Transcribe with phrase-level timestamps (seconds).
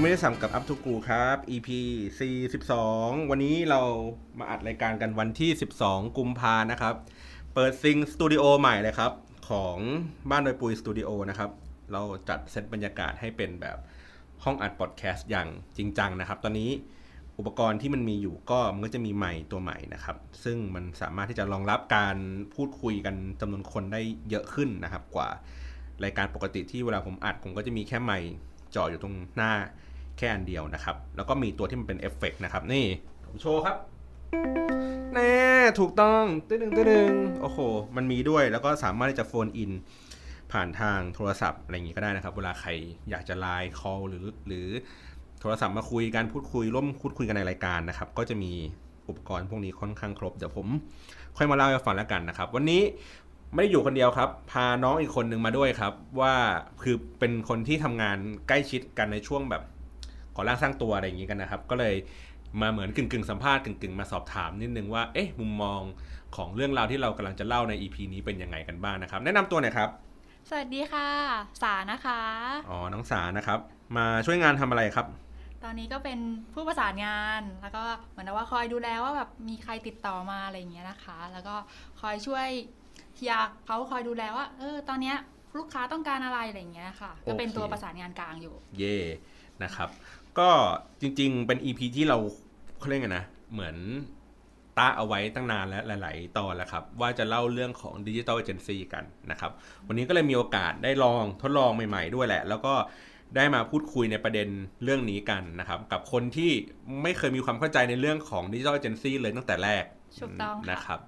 [0.00, 1.68] ยไม่ได้สัมกับอัพทูกูครับ EP
[2.48, 3.80] 42วันนี้เรา
[4.38, 5.50] มาอัดรายการกันวันที่
[5.82, 6.94] 12 กุมภานะครับ
[7.54, 9.12] เปิดซิงสตูดิโอใหม่เลยครับ
[9.50, 9.76] ของ
[10.30, 11.50] บ้านโดยปุยสตูดิโอนะครับ
[11.92, 13.76] เราจัดเซตบรรยากาศให้เป็นแบบ
[14.44, 16.70] ห้องอัดพอดแคสต์อย่างจริงจังนะครับ ตอนนี้
[17.38, 22.16] อุปกรณ์ที่มันมีอยู่ก็มันก็จะมีไมค์ตัวใหม่นะครับ ซึ่งมันสามารถที่จะรองรับการ
[22.54, 25.28] พูดคุยกันจำนวนคนได้เยอะขึ้นนะครับ กว่า
[26.04, 28.28] รายการปกติที่เวลาผมอัดผมก็จะมีแค่ไมค์
[28.74, 29.52] จ่ออยู่ตรงหน้า
[30.20, 32.84] แค่อันเดียวนะครับ แล้วก็มีตัวที่มันเป็นเอฟเฟกต์นะครับ นี่
[33.26, 33.76] ผมโชว์ครับ
[35.14, 35.34] แน่
[35.80, 37.12] ถูกต้องตึ้งตึ้ง
[37.42, 37.58] โอ้โห
[37.96, 39.72] มันมีด้วยแล้วก็สามารถที่จะ phone in
[40.52, 42.70] ผ่านทางโทรศัพท์อะไรอย่างงี้ก็ได้นะครับ เวลาใคร
[43.10, 44.68] อยากจะ LINE call หรือหรือ
[45.40, 48.52] โทรศัพท์มาคุยกันพูดคุยร่วมพูดคุยกันในรายการนะครับ ก็จะมี
[49.08, 50.66] อุปกรณ์พวกนี้ค่อนข้างครบ เดี๋ยวผม
[51.36, 52.82] ค่อยมาเล่าให้ฟังแล้วกันนะครับ วันนี้
[53.54, 56.34] ไม่ได้อยู่คนเดียวครับ พาน้องอีกคนหนึ่งมาด้วยครับ ว่า
[56.82, 59.62] คือเป็นคนที่ทำงานใกล้ชิดกันในช่วงแบบ
[60.36, 61.94] ก่อร่างสร้างตัวอะไรอย่างงี้กันนะครับ ก็เลย
[62.60, 65.80] มาเหมือนกึ่งกึ่งๆสัมภาษณ์กึ่งกึ่งๆมาสอบถามนิดนึงว่าเอ๊ะมุมมอง
[66.36, 69.88] ของเรื่องราวที่เรากำลังจะเล่าใน EP นี้เป็นยังไงกันบ้างนะครับ แนะนำตัวหน่อยครับ
[70.48, 71.08] สวัสดีค่ะ
[71.62, 72.20] สานะคะ
[72.70, 73.58] อ๋อน้องสานะครับ
[73.96, 75.06] มาช่วยงานทำอะไรครับ
[75.64, 76.18] ตอนนี้ก็เป็น
[76.54, 81.54] ผู้ประสานงานแล้วก็เหมือนกับว่าคอยดูแลว่าแบบมีใครติดต่อมาอะไรอย่างเงี้ยนะคะ แล้วก็
[82.00, 82.46] คอยช่วย
[83.16, 83.34] เฮีย
[83.66, 85.16] เขาคอยดูแลว่าเออตอนเนี้ย
[85.58, 88.96] ลูกค้าต้องการอะไรอะไรอย่างเงี้ยค่ะ ก็เป็นโอเคตัวประสานงานกลางอยู่ เย่
[89.62, 89.88] นะครับ
[90.40, 90.50] ก็
[91.00, 92.18] จริง ๆ เป็น EP ที่เรา
[92.78, 93.76] เขาเรียกไงนะ เหมือน
[94.78, 99.50] ตาเอาไว้ตั้งนานแล้วหลาย ๆ ตอนแล้วครับ ว่าจะเล่าเรื่องของดิจิ t a ลเอเจนซี่กันนะครับ
[99.86, 102.74] วันนี้ก็เลยมีโอกาสได้ลองทดลองใหม่ ๆ ด้วยแหละ แล้วก็
[103.36, 104.48] ได้มาพูดคุยในประเด็น
[104.84, 106.50] เรื่องนี้กันนะครับ กับคนที่
[107.02, 109.84] ไม่เคยมีความเข้าใจในเรื่องของดิจิ t a ลเอเจนซี่เลยตั้งแต่แรก
[110.20, 110.98] ถูกต้องค่ะนะครับ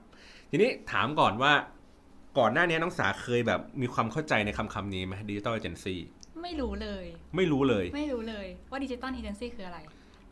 [0.51, 1.53] ทีนี้ถามก่อนว่า
[2.39, 6.01] ก่อนหน้านี้น้องสาเคยแบบมีความเข้าใจในคำคำๆนี้ไหมดิจิ t a ลเอเจนซี่
[6.43, 7.05] ไม่รู้เลย
[7.37, 9.79] ไม่รู้เลย ไม่รู้เลยว่า digital agency คืออะไร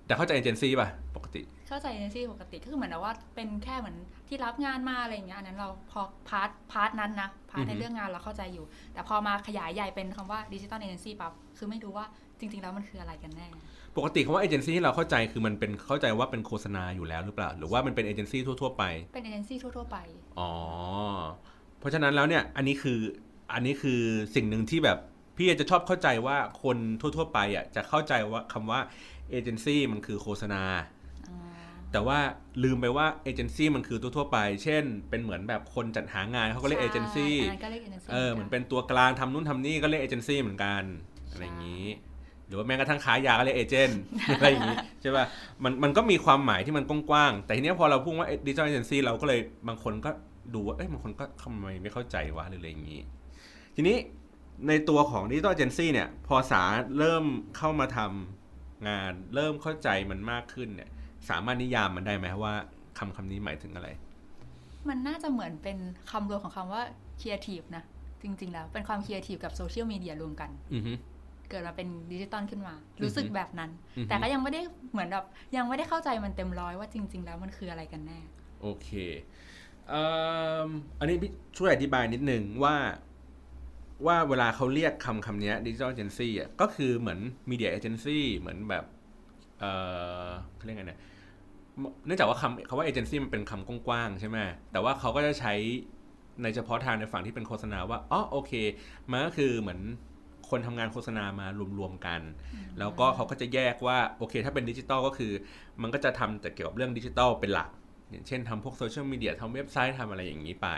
[0.07, 3.97] แต่เข้าใจเอเจนซี่ป่ะ ปกติ เข้าใจเอเจนซี่ปกติก็คือเหมือนกับว่าเป็นแค่เหมือน
[4.29, 12.07] ที่รับงานมาอะไรอย่างเงี้ยอันนั้นเราพอ part part นั้นนะ part อือฮึในเรื่องงานเราเข้าใจอยู่ แต่พอมาขยายใหญ่เป็นคำว่า digital agency ปั๊บคือไม่รู้ว่า
[12.39, 13.49] จริง ๆ แล้วมันคืออะไรกันแน่
[13.97, 18.85] ปกติคำว่าเอเจนซี่ที่เราเข้าใจคือมันเป็นเข้าใจว่าเป็นโฆษณาอยู่แล้วหรือเปล่า หรือว่ามันเป็นเอเจนซี่ทั่วๆไป
[19.15, 19.97] เป็นเอเจนซี่ทั่วๆไป
[20.39, 20.51] อ๋อ
[21.79, 22.99] เพราะฉะนั้นแล้วเนี่ย อันนี้คือ
[23.53, 24.01] อันนี้คือ
[24.35, 24.99] สิ่งหนึ่งที่แบบ
[25.41, 28.81] พี่จะชอบเข้าใจว่าคนทั่ว ๆ ไปอะจะเข้าใจว่าคำว่า
[29.31, 30.63] เอเจนซี่มันคือโฆษณา
[31.93, 32.19] แต่ว่า
[32.65, 40.83] ลืมไปว่าเอเจนซี่มันคือทั่วๆไป เช่น เป็นเหมือนแบบคนจัดหางานเขาก็เรียกเอเจนซี่ใช่อันนั้นก็เรียกเอเจนซี่เออเหมือนเป็นตัวกลางทำนู่นทำนี่ก็เรียกเอเจนซี่เหมือนกัน
[41.31, 41.87] อะไรอย่างนี้
[42.47, 44.01] หรือว่าแม้กระทั่งขายยาก็เรียกเอเจนต์
[44.37, 45.25] อะไรอย่างนี้ใช่ป่ะ
[45.65, 50.11] มันมันก็มีความหมายที่มันกว้างๆแต่ทีเนี้ยพอเราพูดว่าดิจิทัลเอเจนซี่เราก็เลยบางคนก็
[50.55, 53.01] ดูว่าเอ้ยบางคนก็ทำไมไม่เข้าใจวะหรืออะไรอย่างนี้
[53.77, 53.97] ทีนี้
[54.69, 56.63] ในตัวของดิจิทัลเอเจนซี่เนี่ย พอสา
[56.99, 57.25] เริ่ม
[57.57, 60.91] เข้ามาทำงานเริ่มเข้าใจมันมากขึ้นเนี่ย
[61.29, 62.55] สามารถนิยามมันได้ไหมว่า
[62.99, 63.89] คำคำนี้หมายถึงอะไร
[64.89, 65.79] มันน่าจะเหมือนเป็น
[66.11, 66.83] คำรวมของคำว่า
[67.21, 67.85] creative นะ
[68.23, 70.93] จริง ๆ แล้ว เป็นความ creative กับโซเชียลมีเดียรวมกันอือฮึ
[71.49, 74.61] เกิดมาเป็นดิจิตอลขึ้นมา รู้สึกแบบนั้นอือฮึแต่ก็ยังไม่ได้
[74.93, 75.25] เหมือนแบบ
[75.57, 78.21] ยังไม่ได้เข้าใจมันเต็มร้อยว่าจริง ๆ แล้วมันคืออะไรกันแน่
[78.63, 78.89] โอเค
[79.89, 80.05] เอิ่
[80.67, 82.75] มอันนี้พี่ช่วยอธิบายนิดนึงว่า
[84.07, 87.21] ว่าเวลาเขาเรียกคำคำนี้ digital agency อะก็คือเหมือน
[87.51, 88.85] media agency เหมือนแบบ
[89.61, 89.65] เอ
[90.27, 91.01] อเขาเรียกไงเนี่ย
[92.07, 94.39] เนื่องจากว่าคำคำว่าเอเจนซี่มันเป็นคำกว้างๆใช่ไหม
[94.73, 95.55] แต่ว่าเขาก็จะใช้
[96.43, 98.53] ในเฉพาะทางในฝั่งที่เป็นโฆษณาว่าอ๋อโอเค
[99.11, 99.81] มันก็คือเหมือน
[100.51, 101.47] คนทำงานโฆษณามา
[101.79, 102.21] รวมๆกัน
[102.79, 105.33] แล้วก็เขาก็จะแยกว่าโอเค ถ้าเป็นดิจิตอลก็คือ
[105.83, 107.71] มันก็จะทำแต่เกี่ยวกับเรื่องดิจิตอลเป็นหลัก
[108.11, 110.69] อย่างเช่นทำพวกโซเชียลมีเดียทำเว็บไซต์ทำอะไรอย่างนี้ไป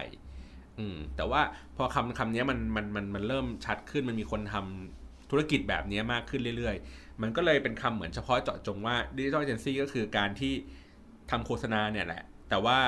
[0.78, 1.40] อืมแต่ว่า
[1.76, 10.52] พอคำคำนี้มันมันมันมันเริ่มชัดขึ้นมันมีคนทำธุรกิจแบบนี้มากขึ้นเรื่อยๆ มันก็เลยเป็นคำเหมือนเฉพาะเจาะจงว่า digital agency ก็คือการที่
[11.30, 12.78] ทำโฆษณาเนี่ยแหละ แต่ว่า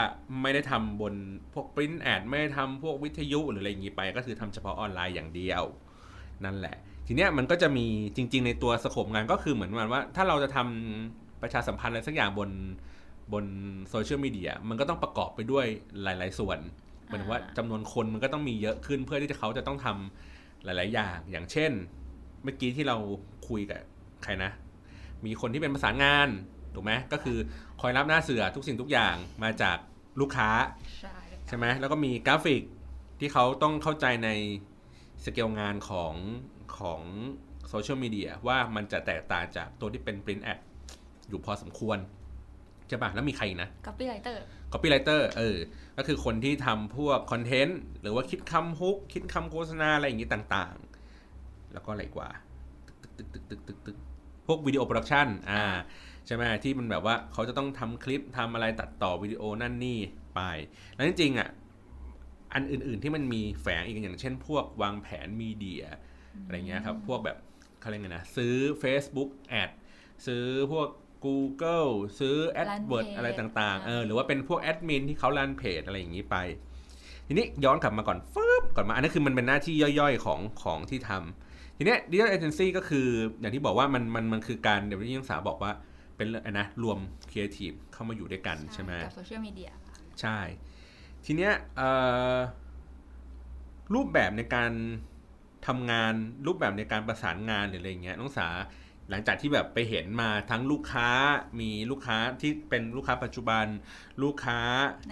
[0.42, 1.14] ไม่ได้ทำบน
[1.54, 5.62] พวก print ad ไม่ได้ทำพวกวิทยุหรืออะไรอย่างนี้ไป ก็คือทำเฉพาะออนไลน์อย่างเดียว
[6.44, 6.76] นั่นแหละ
[7.06, 12.50] ทีเนี้ยมันก็จะมีจริง ๆ ในตัว scope งานก็คือเหมือนประมาณว่า ถ้าเราจะทำประชาสัมพันธ์อะไรสักอย่างบน
[13.32, 13.44] บน
[13.90, 15.66] โซเชียลมีเดียมันก็ต้องประกอบไปด้วย
[16.02, 16.58] หลาย ๆ ส่วน
[17.08, 21.72] หมายถึงว่าจำนวนคนมันก็ต้องมีเยอะขึ้นเพื่อที่จะเขาจะต้องทำหลาย ๆ อย่าง อย่างเช่น
[22.42, 22.96] เมื่อกี้ที่เรา
[23.48, 23.80] คุยกับ
[24.24, 24.50] ใครนะ
[25.24, 26.28] มีคนที่เป็นประสานงาน
[26.74, 27.38] ถูกไหมก็คือ
[27.80, 29.78] คอยรับหน้าเสือทุกสิ่งทุกอย่างมาจาก
[30.20, 30.50] ลูกค้า
[31.00, 31.16] ใช่
[31.46, 32.62] ใช่ไหมแล้วก็มีกราฟิก
[33.20, 34.28] ที่เขาต้องเข้าใจใน
[35.24, 36.14] สเกลงานของ
[36.78, 37.00] ของ
[37.68, 40.58] โซเชียลมีเดียว่ามันจะแตกต่างจากตัวที่เป็น print ad
[41.28, 41.98] อยู่พอสมควร
[42.88, 45.58] ใช่ปะแล้วมีใครอีกนะ copywriter copywriter เออ
[45.96, 52.28] ก็คือคนที่ทำพวกคอนเทนต์หรือว่าคิดคำ hook คิดคำโฆษณาอะไรอย่างนี้ต่างๆ แล้วก็อะไรกว่า
[53.02, 53.96] ตึกตึกตึกตึกตึกตึก
[54.46, 55.62] พวกวิดีโอโปรดักชันอ่า
[56.26, 59.98] ใช่ไหมที่มันแบบว่าเขาจะต้องทำคลิปทำอะไรตัดต่อวิดีโอนั่นนี่
[60.34, 60.40] ไป
[60.94, 61.48] แล้วจริงๆอะ
[62.54, 65.84] อันอื่น ๆที่มันมีแฝงอีกอย่างเช่น พวกวางแผนมีเดีย
[66.44, 67.36] อะไรเงี้ยครับ พวกแบบ
[67.80, 69.30] เขาเรียกไงนะ ซื้อ Facebook
[69.62, 69.70] Ad
[70.26, 70.88] ซื้อพวก
[71.24, 76.36] Google ซื้อ AdWords อะไรต่างๆเออหรือว่าเป็นพวกแอดมินที่เขารันเพจอะไรอย่างนี้ไป
[77.26, 83.06] ทีนี้ย้อนกลับมาก่อนฟึบก่อนมาอันนี้คือมันเป็นหน้าที่ย่อยๆของของที่ทำทีเนี้ย digital agency ก็คือ
[83.40, 85.72] อย่างที่บอกว่ามันมันมันคือการเดี๋ยวที่น้องสาบอกว่า
[86.16, 86.28] เป็น
[86.58, 86.98] นะรวม
[87.30, 89.70] ครีเอทีฟเข้ามาอยู่ด้วยกันใช่ไหมกับโซเชียลมีเดีย
[90.20, 90.38] ใช่
[91.24, 91.52] ทีเนี้ย
[93.94, 94.72] รูปแบบในการ
[95.66, 96.12] ทำงาน
[96.46, 98.48] รูปแบบในการประสานงานหรืออะไรเงี้ยน้องสา
[99.10, 101.08] หลังจากที่แบบไปเห็นมาทั้งลูกค้า
[101.60, 103.66] มีลูกค้าที่เป็นลูกค้าปัจจุบัน
[104.22, 104.58] ลูกค้า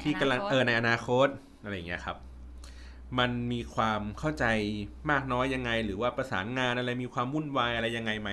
[0.02, 1.28] ที่กำลังเออในอนาคต
[1.62, 2.16] อะไรเงี้ยครับ
[3.18, 4.44] มันมีความเข้าใจ
[5.10, 8.30] มากน้อยยังไง หรือว่าประสานงานอะไรมีความวุ่นวายอะไรยังไงไหม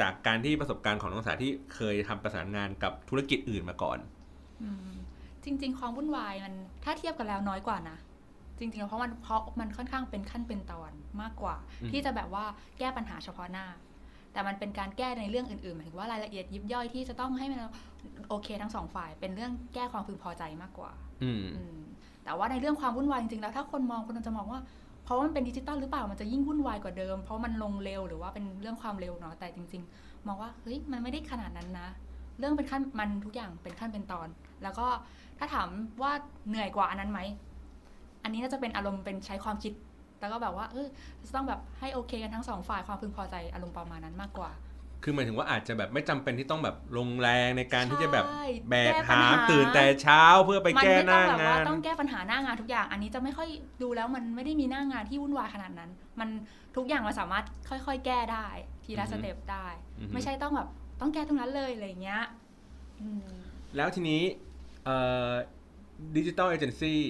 [0.00, 3.98] จากการที่ประสบการณ์ของน้องสาที่เคยทำประสานงานกับธุรกิจอื่นมาก่อน
[5.44, 6.54] จริง ๆ ความวุ่นวายมัน
[6.84, 7.98] ถ้าเทียบกันแล้วน้อยกว่านะ
[8.58, 11.56] จริงๆ เพราะมันเพราะมันค่อนข้างเป็นขั้นเป็นตอนมากกว่า
[11.90, 12.44] ที่จะแบบว่า
[12.78, 13.66] แก้ปัญหาเฉพาะหน้า
[14.38, 17.60] แต่มันเป็นการแก้ในเรื่องอื่นๆหมายถึงว่ารายละเอียดยิบย่อยที่จะต้องให้มัน
[18.28, 20.90] โอเคทั้งสองฝ่าย เป็นเรื่องแก้ความพึงพอใจมากกว่า
[21.22, 21.30] อื
[22.24, 24.60] แต่ว่าในเรื่องความวุ่นวายจริงๆแล้วถ้าคนมองคนจะมองว่า
[25.04, 31.88] เพราะมันเป็นดิจิตอลหรือเปล่ามันจะยิ่งวุ่นวายกว่าเดิม เพราะมันลงเร็วหรือว่าเป็นเรื่องความเร็วเนาะแต่จริง ๆ มองว่าเฮ้ยมันไม่ได้ขนาดนั้นนะ
[32.38, 34.28] เรื่องเป็นขั้นมันทุกอย่างเป็นขั้นเป็นตอน
[34.62, 34.86] แล้วก็
[35.38, 35.68] ถ้าถาม
[36.02, 36.12] ว่า
[36.48, 37.20] เหนื่อยกว่าอันนั้นไหม
[38.22, 39.72] อันนี้น่าจะเป็นอารมณ์เป็นใช้ความคิด
[40.20, 40.86] แล้วก็แบบว่าเออ
[41.24, 44.52] จะต้องแบบให้โอเคกันทั้งสองฝ่ายความพึงพอใจอารมณ์ประมาณนั้นมากกว่า
[45.02, 48.24] คือหมายถึงว่าอาจจะแบบไม่จำเป็นที่ต้องแบบลงแรงในการที่จะแบบ
[48.70, 49.20] แบกหา
[49.50, 53.48] ตื่นแต่เช้าเพื่อไปแก้หน้างานต้องแก้ปัญหาหน้างานทุกอย่าง อันนี้จะไม่ค่อย
[53.82, 56.28] ดูแล้วมันไม่ได้มีหน้างานที่วุ่นวายขนาดนั้น มัน
[56.76, 58.46] ทุกอย่างมันสามารถค่อย ๆ แก้ได้
[58.84, 59.66] ทีละ step ได้
[60.12, 60.68] ไม่ใช่ต้องแบบ
[61.00, 62.22] ต้องแก้ตรงนั้นเลยอะไรเงี้ย
[63.76, 64.22] แล้วทีนี้
[66.16, 67.00] digital agency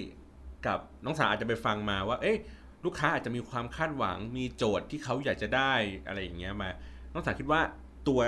[0.66, 2.36] กับน้องสาอาจจะไปฟังมาว่า เอ๊ะ
[2.84, 5.72] ลูกค้าอาจจะมีความคาดหวังมีโจทย์ที่เขาอยากจะได้
[6.06, 6.70] อะไรอย่างเงี้ยมา
[7.12, 7.60] น้องสาคิดว่า
[8.08, 8.20] ตัว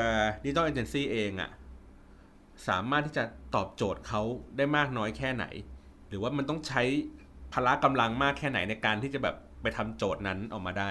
[0.43, 1.51] digital agency เองอะ
[2.69, 3.25] สามารถที่จะ
[3.55, 4.23] ตอบโจทย์เขา
[4.57, 5.45] ได้มากน้อยแค่ไหน
[6.09, 6.83] หรือว่ามันต้องใช้
[7.53, 10.91] พละกำลังมากแค่ไหนในการที่จะแบบไปทำโจทย์นั้นออกมาได้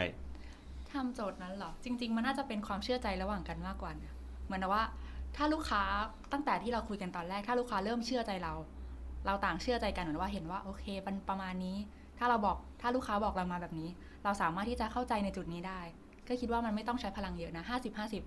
[0.94, 4.14] ทำโจทย์นั้นหรอ จริง ๆ มันน่าจะเป็นความเชื่อใจระหว่างกันมากกว่านะ
[4.46, 4.84] เหมือนว่า
[5.36, 5.82] ถ้าลูกค้า
[6.32, 8.54] ตั้งแต่ที่เราคุยกันตอนแรก ถ้าลูกค้าเริ่มเชื่อใจเรา
[9.26, 11.78] เราต่างเชื่อใจกันเหมือนว่าเห็นว่าโอเคมันประมาณนี้
[12.20, 13.90] ถ้าเราบอกถ้าลูกค้าบอกเรามาแบบนี้
[14.24, 15.80] เราสามารถที่จะเข้าใจในจุดนี้ได้
[16.28, 18.24] ก็คิดว่ามันไม่ต้องใช้พลังเยอะนะห้าสิบห้าสิบ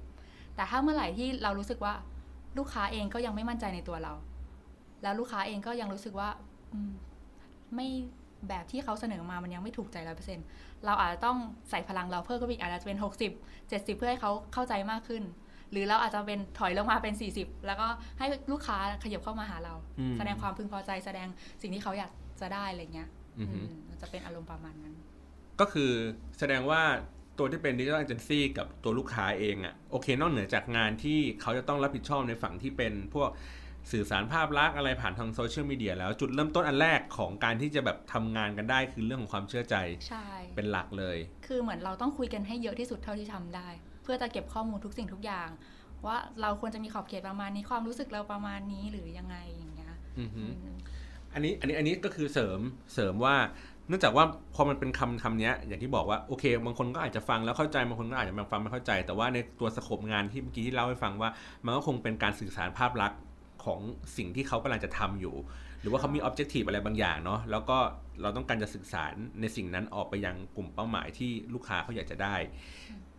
[0.56, 1.94] แต่ถ้าเมื่อไหร่ที่เรารู้สึกว่า
[2.58, 4.12] ลูกค้าเองก็ยังไม่มั่นใจในตัวเรา
[5.02, 6.28] แล้วลูกค้าเองก็ยังรู้สึกว่า
[7.74, 7.88] ไม่
[8.48, 10.38] แบบที่เขาเสนอมามันยังไม่ถูกใจร้อยเปอร์เซ็น
[10.86, 11.36] เราอาจจะต้อง
[11.70, 13.32] ใส่พลังเราเพิ่มก็อีกอาจจะเป็นหกสิบ
[13.68, 15.22] เจ็ดสิบเพื่อให้เขาเข้าใจมากขึ้น
[15.70, 17.86] หรือเราอาจจะเป็นถอยลงมาเป็น 40 แล้วก็
[18.18, 19.74] ให้ลูกค้าขยับเข้ามาหาเรา
[20.16, 21.28] แสดงความพึงพอใจแสดง
[21.62, 23.08] สิ่งที่เขาอยากจะได้อะไรเงี้ย
[24.00, 24.94] จะเป็นอารมณ์ประมาณนั้น
[25.60, 25.90] ก็คือ
[26.38, 26.82] แสดงว่า
[27.38, 33.30] ตัวที่เป็นดิจิทัลเอเจนซี่กับตัวลูกค้าเองอะ่ะโอเคนอกเหนือจากงานที่เขาจะต้องรับผิดชอบในฝั่งที่เป็นพวก
[33.92, 39.76] สื่อสารภาพลักษณ์อะไรผ่านทางโซเชียลมีเดียแล้วจุดเริ่มต้นอันแรกของการที่จะแบบทำงานกันได้คือเรื่องของความเชื่อใจ
[40.08, 43.68] ใช่เป็นหลักเลย คือเหมือนเราต้องคุยกันให้เยอะที่สุดเท่าที่ทำได้
[44.02, 45.48] เพื่อจะเก็บข้อมูลทุกสิ่งทุกอย่าง
[46.06, 49.92] ว่าเราควรจะมีขอบเขตประมาณนี้ความรู้สึกเราประมาณนี้หรือยังไงอย่างเงี้ย
[51.34, 52.58] อันนี้อันนี้อันนี้ก็คือเสริม
[52.94, 53.36] เสริมว่า
[53.88, 54.24] เนื่องจากว่า
[54.54, 61.30] พอมันเป็นคำคำนี้อย่างที่บอกว่าโอเค บางคนก็อาจจะฟังแล้วเข้าใจบางคนก็อาจจะฟังไม่เข้าใจ แต่ว่าในตัวสโคปงานที่เมื่อกี้ที่เล่าให้ฟังว่า
[61.64, 63.20] มันก็คงเป็นการสื่อสารภาพลักษณ์
[63.64, 63.80] ของ
[64.16, 65.34] สิ่งที่เขากำลังจะทำอยู่
[65.80, 67.78] หรือว่าเขามีออบเจกตีฟอะไรบางอย่างเนาะแล้วก็
[68.20, 72.36] เราต้องการจะสื่อสารในสิ่งนั้นออกไปยังกลุ่มเป้าหมายที่ลูกค้าเขาอยากจะได้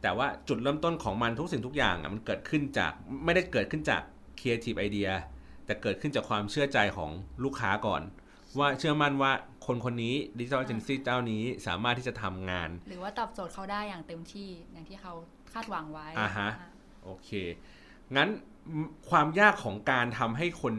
[0.01, 2.91] แต่ว่าจุดเริ่มต้นของมันทุกสิ่งทุกอย่างอะมันเกิดขึ้นจาก
[3.25, 4.01] ไม่ได้เกิดขึ้นจาก
[4.39, 5.12] creative idea
[5.65, 7.12] แต่เกิดขึ้นจากความเชื่อใจของ
[7.43, 8.01] ลูกค้าก่อน
[8.60, 9.32] ว่าเชื่อมั่นว่า
[9.65, 15.13] คนคนนี้ดิจิทัลเอเจนซี่เจ้านี้สามารถที่จะทำงาน หรือว่าตอบโจทย์เขาได้อย่างเต็มที่อย่างที่เขา
[15.53, 16.50] คาดหวังไว้อ่าฮะ
[17.03, 17.29] โอเค
[18.15, 18.29] งั้น
[19.10, 20.75] ความยากของการทำให้คน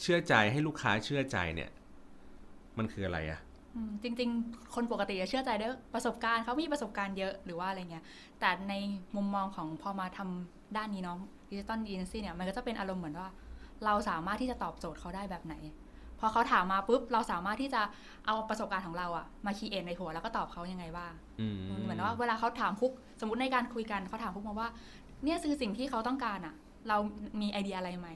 [0.00, 1.70] เชื่อใจให้ลูกค้าเชื่อใจเนี่ย
[2.78, 3.40] มันคืออะไรอะ
[4.02, 8.04] จริง ๆ คนปกติจะเชื่อใจด้วยประสบการณ์เขามีประสบการณ์เยอะหรือว่าอะไรเงี้ย
[8.40, 8.74] แต่ใน
[9.16, 11.18] มุมมองของพอมาทำด้านนี้เนาะ
[11.50, 13.28] digital agency เนี่ย มันก็จะเป็นอารมณ์เหมือนว่า
[13.84, 15.54] เราสามารถที่จะตอบโจทย์เขาได้แบบไหน
[16.20, 17.82] พอเขาถามมาปุ๊บเราสามารถที่จะ
[18.26, 21.12] เอาประสบการณ์ของเราอะมาคีเอนในหัวแล้วก็ตอบเขายังไงบ้าง
[21.84, 24.68] เหมือนว่าเวลาเขาถามปุ๊บสมมติในการคุยกันเขาถามปุ๊บมาว่า
[25.24, 26.54] เนี่ยคือสิ่งที่เขาต้องการอะ
[26.88, 26.96] เรา
[27.40, 28.08] มีไอเดียอะไรไหม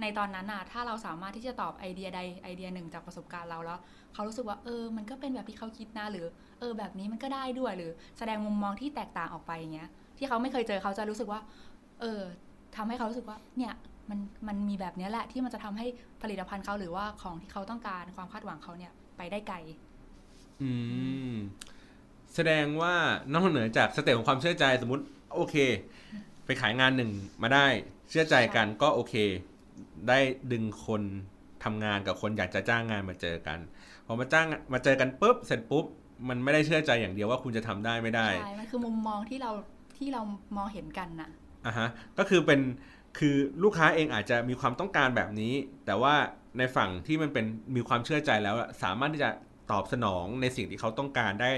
[0.00, 3.78] ในตอนนั้นอะถ้าเราสามารถที่จะตอบไอเดียใดไอเดียหนึ่งจากประสบการณ์เราแล้ว
[4.14, 6.26] เขารู้สึกว่าเออ มันก็เป็นแบบที่เขาคิดนะหรือ
[6.58, 9.88] เออ แบบนี้มันก็ได้ด้วยหรือ แสดงมุมมองที่แตกต่างออกไปอย่างเงี้ย
[10.18, 11.40] ที่เขาไม่เคยเจอเขาจะรู้สึกว่า
[12.00, 12.20] เออ
[12.76, 13.72] ทำให้เขารู้สึกว่า เนี่ย
[14.10, 14.18] มัน
[14.48, 15.86] มันมีแบบเนี้ยแหละที่มันจะทำให้
[16.22, 19.56] ผลิตภัณฑ์เขาหรือว่าของที่เขาต้องการความคาดหวังเขาเนี่ยไปได้ไกล
[20.62, 20.70] อื
[21.30, 21.34] ม
[22.34, 22.94] แสดงว่า
[23.32, 25.04] นอกเหนือจาก step ของความเชื่อใจสมมติ
[25.34, 25.56] โอเค
[26.44, 27.10] ไปขายงานหนึ่ง
[27.42, 27.66] มาได้
[28.10, 29.14] เชื่อใจกันก็โอเค
[30.08, 30.18] ได้
[30.52, 31.02] ดึงคน
[31.64, 33.58] ทำงานกับคนอยากจะจ้างงานมาเจอกัน
[34.06, 35.84] พอมาจ้างมาเจอกันปุ๊บเสร็จปุ๊บ
[36.28, 39.50] มันไม่ได้เชื่อใจอย่างเดียวว่าคุณจะทำได้ไม่ได้ใช่มันคือมุมมองที่เรา
[39.96, 40.22] ที่เรา
[40.56, 41.30] มองเห็นกันน่ะ
[41.66, 42.60] อะฮะ ก็คือเป็น
[43.18, 45.54] คือลูกค้าเองอาจจะมีความต้องการแบบนี้
[45.86, 46.14] แต่ว่า
[46.58, 49.30] ในฝั่งที่มันเป็นมีความเชื่อใจแล้วอะสามารถที่จะ
[49.70, 51.50] ตอบสนองในสิ่งที่เขาต้องการได้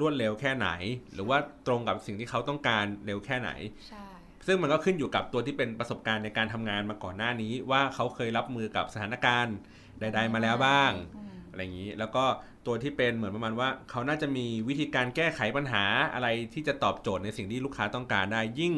[0.00, 0.68] รวดเร็วแค่ไหน
[1.14, 3.50] หรือว่าตรงกับสิ่งที่เขาต้องการเร็วแค่ไหน
[3.88, 4.04] ใช่
[4.46, 9.56] ซึ่งมันก็ขึ้นอยู่กับตัวที่เป็นประสบการณ์ในการทำงานมาก่อนหน้านี้ ว่าเขาเคยรับมือกับสถานการณ์
[10.00, 12.24] ใด ๆ มาแล้วบ้างอืมอะไรอย่างนี้ แล้วก็
[12.66, 18.74] ตัวที่เป็นเหมือนประมาณว่า เขาน่าจะมีวิธีการแก้ไขปัญหาอะไรที่จะตอบโจทย์ในสิ่งที่ลูกค้าต้องการได้ยิ่ง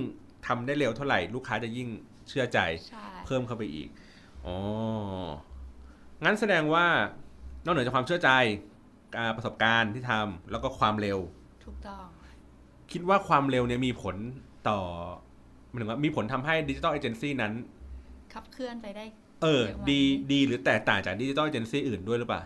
[0.47, 1.89] ทำได้เร็วเท่าไหร่ ลูกค้าจะยิ่ง
[2.33, 2.59] เชื่อใจ
[2.89, 3.89] ใช่เพิ่มเข้าไปอีก
[4.47, 4.57] อ๋อ
[6.25, 6.87] งั้นแสดงว่า
[7.65, 8.31] นอกเหนือจากความเชื่อใจ
[9.15, 11.19] การประสบการณ์ที่ทำแล้วก็ความเร็ว
[11.65, 12.07] ถูกต้อง
[12.93, 14.17] คิดว่าความเร็วเนี่ยมีผล
[14.69, 14.79] ต่อ
[15.69, 17.53] หมายถึงว่ามีผลทำให้ digital agency นั้น
[18.35, 19.05] ขับเคลื่อนไปได้
[19.43, 20.01] เออเยอะไหมดี
[20.33, 22.43] ดีหรือแตกต่างจาก digital agency อื่นด้วยหรือเปล่า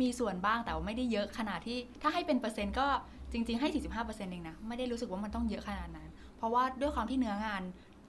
[0.00, 2.86] มีส่วนบ้างแต่ว่าไม่ได้เยอะขนาดที่ ถ้าให้เป็นเปอร์เซ็นต์ก็
[3.32, 7.62] จริง ๆ ให้ 45เปอร์เซ็นต์เองนะ ไม่ได้รู้สึกว่ามันต้องเยอะขนาดนั้น เพราะว่าด้วยความที่เนื้องาน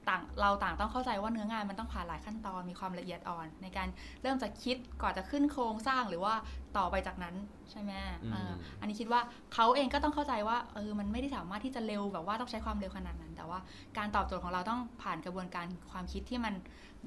[0.10, 3.88] ต่างเราต่างต้องเข้าใจว่าเนื้องานมันต้องผ่านหลายขั้นตอนมีความละเอียดอ่อน ในการ
[4.22, 6.34] เริ่มจากคิดก่อนจะขึ้นโครงสร้างหรือว่า
[6.78, 7.36] ต่อไปจากนั้น
[7.72, 7.92] ใช่ไหม
[8.24, 9.22] อืมเอออันนี้คิดว่า
[9.54, 13.60] เขาเองก็ต้องเข้าใจว่าเออมันไม่ได้สามารถที่จะเร็วแบบว่าต้องใช้ความเร็วขนาดนั้น แต่ว่า
[13.98, 16.54] การตอบโจทย์ของเราต้องผ่านกระบวนการความคิดที่มัน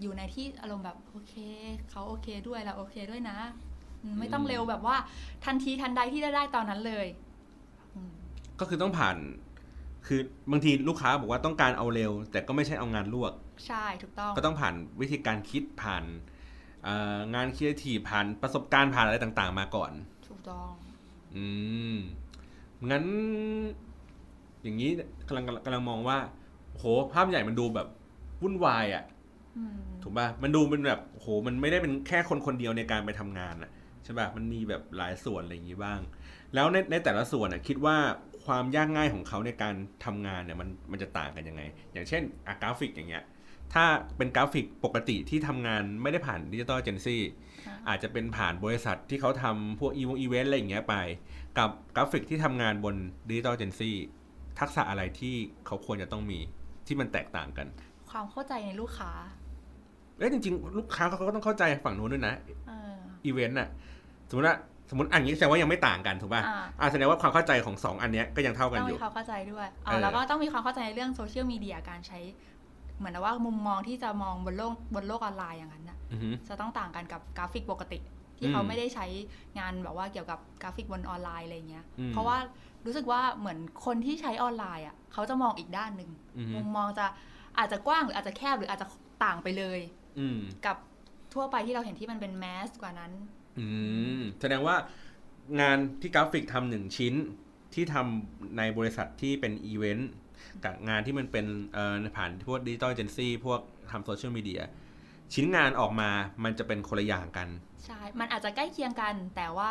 [0.01, 1.35] อยู่ในที่อารมณ์แบบโอเค
[1.91, 3.39] เขาโอเคด้วยเราโอเคด้วยนะ
[4.03, 4.97] อืมไม่ต้องเร็วแบบว่า
[5.45, 7.07] ทันทีทันใดที่ได้ได้ตอนนั้นเลย
[7.95, 8.13] อืม
[8.61, 9.17] ก็คือต้องผ่าน
[10.07, 13.33] คือบางทีลูกค้าบอกว่าต้องการเอาเร็ว แต่ก็ไม่ใช่เอางานลวก
[13.67, 16.05] ใช่ถูกต้องก็ต้องผ่านวิธีการคิดผ่าน
[16.85, 19.93] เอ่องานคิดทีผ่านประสบการณ์ผ่านอะไรต่างๆ มาก่อน
[20.29, 20.71] ถูกต้อง
[21.37, 21.47] อื
[21.93, 21.97] ม
[22.91, 23.05] งั้น
[24.63, 24.91] อย่างนี้
[25.29, 26.19] กำลังกำลังมองว่า
[26.77, 27.89] โห ภาพใหญ่มันดูแบบ
[28.43, 29.05] วุ่นวายอะ่ะ
[29.59, 33.71] อืมถูกป่ะ มันดูเป็นแบบโห มันไม่ได้เป็นแค่คนคนเดียวในการไปทำงานอะ
[34.05, 36.01] ใช่ป่ะ มันมีแบบหลายส่วนอะไรอย่างนี้บ้าง
[36.55, 37.97] แล้วในในแต่ละส่วนอะคิดว่า
[38.49, 39.75] ความยากง่ายของเขาในการ
[40.05, 41.63] ทำงานเนี่ยมันมันจะต่างกันยังไง
[41.93, 43.25] อย่างเช่นอะกราฟิกอย่างเงี้ย
[43.75, 43.85] ถ้า
[44.17, 47.23] เป็นกราฟิกปกติที่ทำงานไม่ได้ผ่าน digital agency
[47.67, 50.95] อะอาจจะเป็นผ่านบริษัทที่เขาทำพวกอีวงอีเวนต์อะไรอย่างเงี้ยไป
[51.59, 52.95] กับกราฟิกที่ทำงานบน
[53.29, 53.97] digital agency
[54.61, 55.35] ทักษะอะไรที่
[55.67, 56.39] เขาควรจะต้องมี
[56.87, 57.67] ที่มันแตกต่างกัน
[58.11, 59.11] ความเข้าใจในลูกค้า
[60.19, 62.35] เอ้ยจริง ๆ ลูกค้าเขาก็ต้องเข้าใจฝั่งนู้นด้วยนะ
[62.69, 63.69] เอออีเวนต์น่ะ
[64.29, 64.57] สมมติว่า
[64.91, 72.19] สมมติอันนี้แสดงว่ายังไม่ต่างกันถูกป่ะอ่าอ่าแสดงว่าความเข้าใจของสองอันเนี้ยก็ยังเท่ากันต้องอมียู่ความเข้าใจด้วยเออ่าอแล้วก็ต้องมีความเข้าใจในเรื่องโซเชียลมีเดียการใช้
[72.99, 77.99] เหมือนว่ามุมมองที่จะมองบนโลกบนโลกออนไลน์อย่างนั้นนะอือฮึจะต้องต่างกันกับกราฟิกปกติ
[78.39, 79.07] ที่อืมเขาไม่ได้ใช้
[79.59, 82.37] งานแบบว่าเกี่ยวกับกราฟิกบนออนไลน์อะไรเงี้ยอืมเพราะว่า
[82.87, 87.07] รู้สึกว่าเหมือนคนที่ใช้ออนไลน์อะเขาจะมองอีกด้านหนึ่งอือฮึมุมมองจะ
[87.59, 88.87] อาจจะกว้างหรืออาจจะแคบหรืออาจจะ
[89.25, 89.81] ต่างไปเลย
[90.19, 90.77] อืมกับ
[91.35, 93.13] ทั่วไปที่เราเห็นที่มันเป็น mass กว่านั้น
[93.59, 93.65] อื
[94.19, 94.77] มแสดงว่า
[95.61, 97.15] งานที่กราฟิกทำหนึ่งชิ้น
[97.75, 100.11] ที่ทำในบริษัทที่เป็นอีเวนต์
[100.65, 103.61] กับงานที่มันเป็นเอ่อผ่านพวก digital agency พวก
[103.91, 104.63] ทำโซเชียลมีเดีย
[105.35, 106.11] ชิ้นงานออกมา
[106.45, 107.49] มันจะเป็นคนละอย่างกัน
[107.85, 109.71] ใช่ มันอาจจะใกล้เคียงกัน แต่ว่า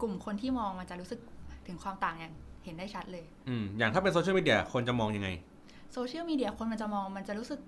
[0.00, 1.20] กลุ่มคนที่มองมันจะรู้สึก
[1.66, 2.32] ถึงความต่างอย่าง
[2.64, 5.28] เห็นได้ชัดเลย อืมอย่างถ้าเป็นโซเชียลมีเดียคนจะมองยังไง
[5.92, 7.60] โซเชียลมีเดียคนมันจะมองมันจะรู้สึก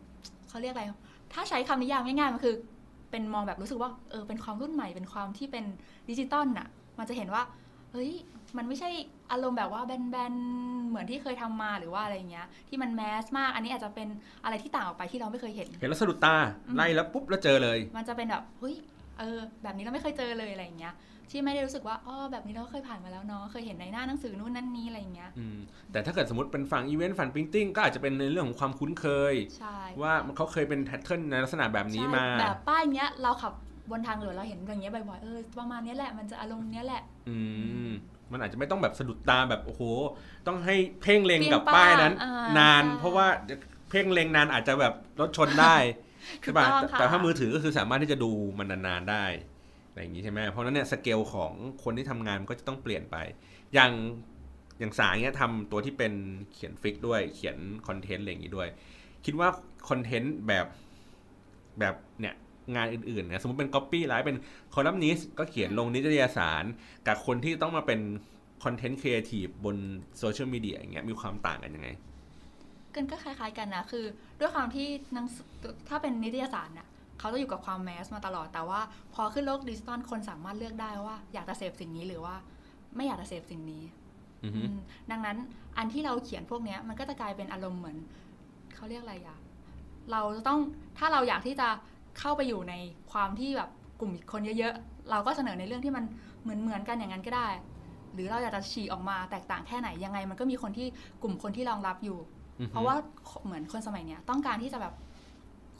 [0.48, 0.84] เขาเรียกอะไร
[1.32, 2.54] ถ้าใช้คำนิยามง่ายๆ มันคือ
[3.10, 5.64] เป็นมองแบบรู้สึกว่าเออเป็นความรุ่นใหม่เป็นความที่เป็น
[6.10, 7.42] ดิจิตอลน่ะ มันจะเห็นว่า
[7.92, 8.10] เฮ้ย
[8.56, 8.90] มันไม่ใช่
[9.32, 14.08] อารมณ์แบบว่าแบนๆเหมือนที่เคยทำมาหรือว่าอะไรเงี้ย ที่มัน mass มากอันนี้อาจจะเป็น
[14.44, 16.36] อะไรที่ต่างออกไปที่เราไม่เคยเห็น เห็นแล้วสะดุดตา
[16.66, 18.74] อืมไล่แล้วปุ๊บแล้วเจอเลย มันจะเป็นแบบเฮ้ย
[19.18, 20.94] เออแบบนี้เราไม่เคยเจอเลยอะไรอย่างเงี้ย
[21.30, 25.58] ที่ไม่ได้รู้สึกว่าอ๋อแบบนี้เราก็เคยผ่านมาแล้วเนาะเคยเห็นในหน้าหนังสือนู่นนั่นนี่อะไรอย่างเงี้ยอืม
[25.92, 33.52] แต่ถ้าเกิดสมมติเป็นฝั่งอีเวนต์ฝั่ง printing ก็อาจจะเป็นในเรื่องของความคุ้นเคยใช่ว่าเขาเคยเป็นแพทเทิร์นในลักษณะแบบนี้มาใช่แบบป้ายเนี้ยเราขับ
[33.90, 37.36] บนทางด่วนเราเห็นอย่างเงี้ยบ่อยๆเออประมาณเนี้ยแหละมันจะอารมณ์เนี้ยแหละ อื
[37.88, 37.90] ม
[38.32, 39.82] มันอาจจะไม่ต้องแบบสะดุดตาแบบโอ้โห
[40.46, 43.26] ต้องให้เพ่งเล็งกับเปรี้ยงป้ายนั้นป้างนานอ่าใช่เพราะว่า
[43.90, 45.76] เพ่งเล็งนานอาจจะแบบรถชนได้
[46.44, 49.24] ถูใช่กป่ะต้องแต่ค่ะแต่ถ้ามือถือก็คือสามารถที่จะดูมันนานๆได้
[49.96, 51.52] อะไรอย่างนี้ใช่ไหมเพราะนั้นเนี่ยสเกลของ
[51.84, 53.16] คนที่ทำงานมันก็จะต้องเปลี่ยนไป
[53.74, 53.92] อย่าง
[54.78, 56.12] อย่างสายเนี้ยทำตัวที่เป็น
[56.52, 57.56] เขียน fic ด้วยเขียน
[57.88, 58.68] content อะไรอย่างนี้ด้วย
[59.24, 59.48] คิดว่า
[59.88, 60.66] content แบบ
[61.80, 62.34] แบบเนี่ย
[62.76, 64.38] งานอื่นๆเนี่ยสมมติเป็น Copy ไลฟ์เป็น
[64.74, 66.64] คอลัมนิสก็เขียนลงนิตยสาร
[67.06, 68.00] กับคนที่ต้องมาเป็น
[68.64, 69.76] content creative บน
[70.18, 71.88] โซเชียลมีเดียอย่างเงี้ยมีความต่างกันยังไง
[72.94, 74.04] กันก็คล้ายๆกันนะ คือ
[74.40, 75.26] ด้วยความที่นัง
[75.88, 78.80] ถ้าเป็นนิตยสารนะ เขาจะอยู่กับความ mass มาตลอด แต่ว่า
[79.14, 82.34] พอขึ้นโลกดิจิตอลคนสามารถเลือกได้ว่า อยากจะเสพสิ่งนี้หรือว่า
[82.96, 83.84] ไม่อยากจะเสพสิ่งนี้
[84.44, 84.76] อือฮึอืม
[85.10, 85.36] ดังนั้น
[85.78, 87.96] อันที่เราเขียนพวกเนี้ยมันก็จะกลายเป็นอารมณ์เหมือน
[88.74, 89.38] เขาเรียกอะไรอะ
[90.12, 90.58] เราจะต้อง
[90.98, 91.68] ถ้าเราอยากที่จะ
[92.18, 92.74] เข้าไปอยู่ใน
[93.12, 93.70] ความที่แบบ
[94.00, 96.04] กลุ่มคนเยอะๆ เราก็เสนอในเรื่องที่มัน
[96.42, 97.48] เหมือนเหมือนๆกันอย่างนั้นก็ได้
[98.14, 100.86] หรือเราอยากจะฉีกออกมาแตกต่างแค่ไหนยังไง มันก็มีคนที่
[101.22, 102.18] กลุ่มคนที่รองรับอยู่
[102.60, 102.94] อือฮึเพราะว่า
[103.44, 104.94] เหมือนคนสมัยเนี้ยต้องการที่จะแบบ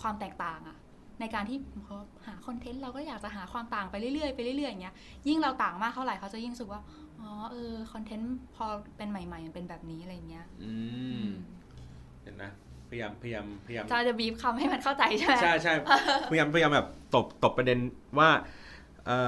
[0.01, 0.77] ความแตกต่างอะ
[1.21, 1.97] ในการที่เขา
[2.27, 4.95] หาคอนเทนต์เราก็อยากจะหาความต่างไปเรื่อยๆไปเรื่อยๆอย่างเงี้ย
[5.29, 6.81] ยิ่งเราต่างมากเท่าไหร่เขาจะยิ่งรู้สึกว่า
[7.21, 8.65] อ๋อเออคอนเทนต์พอ
[8.97, 10.73] เป็นใหม่ๆมันเป็นแบบนี้อะไรเงี้ยอื
[11.23, 11.25] ม
[12.23, 12.51] เห็นนะ
[12.91, 15.75] พยายามพยายามพยายามจะจะบีบคำให้มันเข้าใจใช่ไหมใช่ใช่
[16.31, 17.79] พยายามพยายามแบบตบตบประเด็น
[18.19, 18.31] ว่า
[19.07, 19.19] เอ่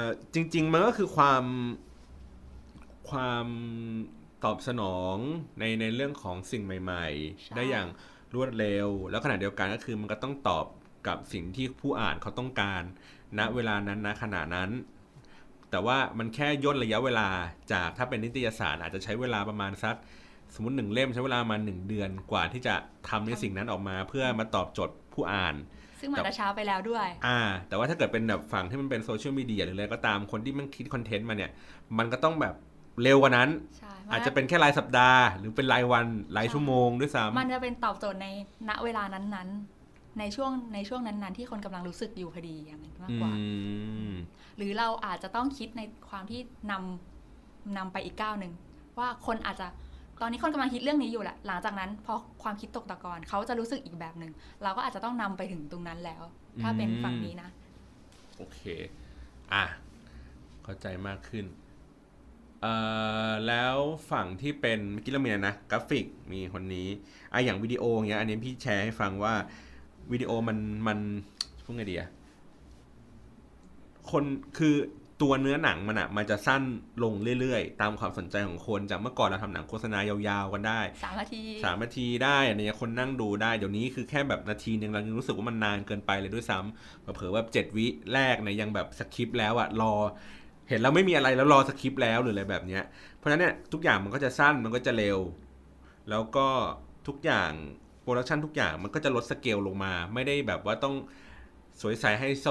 [0.00, 0.02] อ
[0.34, 1.44] จริง ๆ มันก็คือความ
[3.10, 3.46] ความ
[4.44, 5.16] ตอบสนอง
[5.58, 7.06] ในในเรื่องของสิ่งใหม่
[7.42, 7.86] ใช่ๆได้อย่าง
[8.34, 10.66] รวดเร็ว แล้วขณะเดียวกันก็คือมันก็ต้องตอบ
[11.08, 12.82] กับสิ่งที่ผู้อ่านเขาต้องการ
[13.38, 14.70] ณเวลานั้นณขณะนั้น
[15.70, 17.28] แต่ว่ามันแค่ย่นระยะเวลา
[17.72, 19.96] จากถ้าเป็นนิตยสารอาจจะใช้เวลาประมาณสัก
[20.54, 22.74] สมมติหนึ่งเล่มใช้เวลามาหนึ่งเดือนกว่าที่จะ
[23.08, 25.54] ทำในสิ่งนั้นออกมา เพื่อมาตอบโจทย์ผู้อ่าน
[26.00, 31.50] ซึ่งมันจะช้าไปแล้วด้วย อ่า แต่ว่าถ้าเกิดเป็นแบบฝั่งที่มันเป็นโซเชียลมีเดียหรืออะไรก็ตามคนที่มันคิดคอนเทนต์มาเนี่ย
[31.98, 32.54] มันก็ต้องแบบ
[33.02, 36.06] เร็วกว่านั้นใช่อาจจะเป็นแค่รายสัปดาห์ หรือเป็นรายวัน
[36.36, 38.26] รายชั่วโมงด้วยซ้ำมันจะเป็นตอบโจทย์ใน
[38.68, 39.73] ณเวลานั้นๆ
[40.18, 43.32] ในช่วงในช่วงนั้นๆ ที่คนกำลังรู้สึกอยู่พอดีอย่างนั้นมากอืกว่า
[44.10, 44.12] ม
[44.56, 46.40] หรือเราอาจจะต้องคิดในความที่
[46.70, 48.52] นำนำไปอีกก้าวหนึ่ง
[48.98, 49.66] ว่าคนอาจจะ
[50.20, 56.22] ตอนนี้คนกำลังคิดเรื่องนี้อยู่แหละ หลังจากนั้นพอความคิดตกตะกอนเขาจะรู้สึกอีกแบบหนึ่งเราก็อาจจะต้องนำไปถึงตรงนั้นแล้ว
[56.62, 57.48] ถ้าเป็นฝั่งนี้นะ
[58.38, 58.60] โอเค
[59.52, 59.64] อะ
[60.62, 61.44] เข้าใจมากขึ้น
[62.60, 62.74] เอ่
[63.28, 63.76] อแล้ว
[64.10, 66.88] ฝั่งที่เป็นเมื่อกี้เรามีอะไรนะกราฟิกมีคนนี้
[67.32, 69.34] อะอย่างวิดีโออย่างเงี้ย อันนี้พี่แชร์ให้ฟังว่า
[70.12, 70.98] วิดีโอมันมัน
[71.64, 72.08] พูดไงดีอะ
[74.10, 74.24] คน
[74.58, 74.74] คือ
[75.22, 76.62] ตัวเนื้อหนังมันอะมันจะสั้น
[77.04, 89.94] ลงเรื่อยๆ ตามความสนใจของคนจากเมื่อก่อนเราทำหนังโฆษณายาวๆกันได้สามนาทีสามนาทีได้อันนี้คนนั่งดูได้เดี๋ยวนี้คือแค่แบบนาทีหนึ่งเรายังรู้สึกว่ามันนานเกินไปเลยด้วยซ้ำเผลอๆแบบเจ็ดวิแรกเนี่ยยังแบบ skip แล้วอะรอ
[90.68, 92.82] เห็นแล้วไม่มีอะไรแล้วรอ skip แล้วหรืออะไรแบบเนี้ย
[93.16, 95.18] เพราะฉะนั้นเนี่ยทุกอย่างมันก็จะสั้นมันก็จะเร็ว
[96.10, 96.46] แล้วก็
[97.06, 97.52] ทุกอย่าง
[98.04, 100.94] production ทุกอย่างมันก็จะลดสเกลลงมา ไม่ได้แบบว่าต้อง
[101.80, 102.46] สวยใสไฮโซ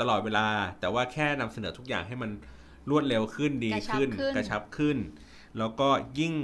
[0.00, 0.46] ตลอดเวลา
[0.80, 2.30] แต่ว่าแค่นำเสนอทุกอย่างให้มัน
[2.90, 4.96] รวดเร็วขึ้นดีขึ้น กระชับขึ้นกระชับขึ้น
[5.58, 5.88] แล้วก็
[6.20, 6.34] ยิ่ง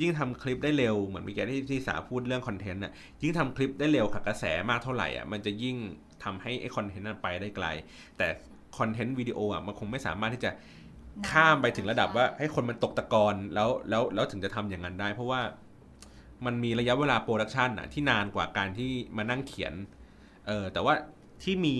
[0.00, 5.76] ยิ่งทำคลิปได้เร็วเหมือนเมื่อกี้ที่ที่สาพูดเรื่อง content น่ะยิ่งทำคลิปได้เร็วกับกระแสมากเท่าไหร่อะมันจะยิ่ง
[6.24, 7.66] ทำให้ไอ content นั้นไปได้ไกล
[8.18, 8.26] แต่
[8.78, 10.50] content วิดีโออะมันคงไม่สามารถที่จะ
[11.30, 15.40] ข้ามไปถึงระดับว่าให้คนมันตกตะกอนแล้วแล้วแล้วถึงจะทำอย่างนั้นได้ เพราะว่า
[16.46, 19.74] มันมีระยะเวลา production อะที่นานกว่าการที่มานั่งเขียน
[20.46, 20.94] เออแต่ว่า
[21.42, 21.74] ที่มี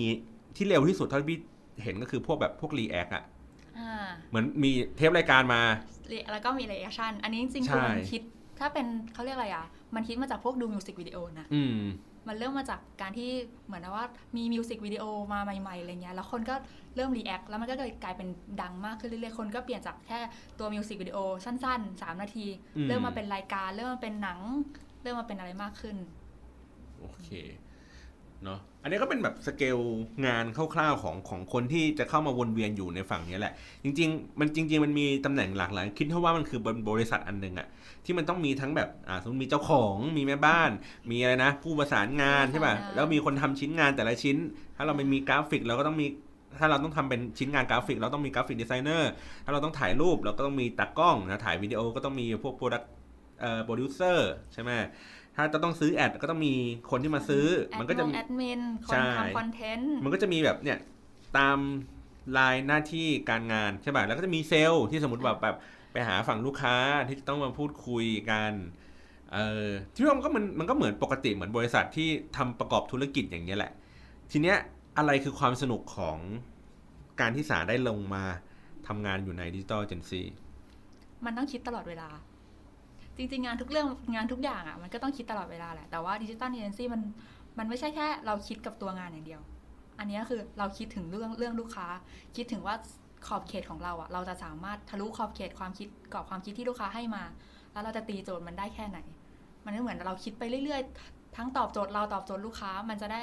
[0.57, 1.41] ที่เร็วที่สุดเท่าที่พี่
[1.83, 3.25] เห็นก็คือพวกแบบพวก react อะ
[3.79, 5.61] อ่าเหมือนมีเทปรายการมา
[6.33, 8.23] แล้วก็มี reaction อันนี้จริงๆใช่คือมันคิด
[8.59, 11.63] ถ้าเป็นเขาเรียกอะไรอะมันคิดมาจากพวกดู music video นะอื
[12.27, 13.31] มมันเริ่มมาจากการที่
[13.67, 16.55] เหมือนว่ามี music video มาใหม่ๆอะไรเงี้ยแล้วคนก็
[16.97, 18.29] เริ่ม react แล้วมันก็เลยกลายเป็น
[18.63, 20.19] ดังมากขึ้นเรื่อยๆคนก็เปลี่ยนจากแค่
[20.59, 24.39] ตัว music video สั้นๆ 3 นาทีอืมเริ่มมาเป็นรายการ เริ่มมาเป็นหนัง
[25.03, 25.97] เริ่มมาเป็นอะไรมากขึ้น
[27.01, 27.31] โอเค
[28.45, 29.79] เนาะอันนี้ก็เป็นแบบสเกล
[30.27, 36.61] งานคร่าวๆของของคนที่จะเข้ามาวนเวียนอยู่ในฝั่งนี้แหละ จริง ๆ มันจริง ๆ มันมีตำแหน่งหลากหลายคิดเท่าว่ามันคือ
[36.91, 37.69] บริษัทอันหนึ่งอะ
[38.07, 40.71] ที่มันต้องมีทั้งแบบอ่าสมมติมีเจ้าของมีแม่บ้าน
[41.11, 44.37] มีอะไรนะ ผู้ประสานงานใช่ป่ะผู้ประสานงานแล้วมีคนทำชิ้นงานแต่ละชิ้น
[44.77, 46.07] ถ้าเราไม่มีกราฟิกเราก็ต้องมี
[46.59, 49.11] ถ้าเราต้องทำเป็นชิ้นงานกราฟิก เราต้องมี graphic designer
[49.45, 52.83] ถ้าเราต้องถ่ายรูปเราก็ต้องมีตากล้องนะถ่ายวิดีโอก็ต้องมีพวก product
[53.41, 54.71] เอ่อโปรดิวเซอร์ใช่ไหม
[55.37, 56.55] ถ้าจะต้องซื้อ ad ก็ต้องมี
[56.91, 57.47] คนที่มาซื้อ
[57.79, 60.79] มันก็จะแอดมินคใช่นทำ content มันก็จะมีแบบเนี่ย
[61.39, 61.59] ตาม
[62.39, 65.57] สายหน้าที่การงานใช่ป่ะแล้วก็จะมีเซลล์ที่สมมติแบบแบบ
[65.97, 66.77] ไปหาฝั่งลูกค้า
[67.09, 68.53] ที่ต้องมาพูดคุยกัน
[69.33, 73.73] เออที่ว่ามันก็มันมันก็เหมือนปกติเหมือนบริษัทที่ทำประกอบธุรกิจอย่างเงี้ยแหละ
[74.31, 74.57] ทีเนี้ย
[74.99, 76.19] อะไรคือความสนุกของ
[77.21, 78.25] การที่สาได้ลงมา
[78.87, 80.23] ทำงานอยู่ใน digital agency
[81.25, 82.09] มันต้องคิดตลอดเวลา
[83.17, 87.03] จริง ๆ งานทุกเรื่องงานทุกอย่างอะมันก็ต้องคิดตลอดเวลาแหละ แต่ว่า digital agency มัน
[87.59, 89.41] มันไม่ใช่แค่ เราคิดกับตัวงานอย่างเดียว
[89.99, 91.87] อันนี้คือเราคิดถึงเรื่องเรื่องลูกค้า
[92.37, 92.75] คิดถึงว่า
[93.27, 97.23] ขอบเขตของเราอะเราจะสามารถทะลุขอบเขตความคิดกรอบความคิดที่ลูกค้าให้มา
[97.73, 98.99] แล้วเราจะตีโจทย์มันได้แค่ไหน
[99.65, 103.23] มันก็เหมือนเราคิดไปเรื่อยๆ ทั้งตอบโจทย์เราตอบโจทย์ลูกค้า มันจะได้